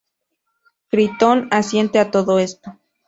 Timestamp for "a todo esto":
1.99-2.75